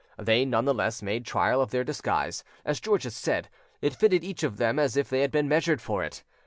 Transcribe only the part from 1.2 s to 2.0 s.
trial of their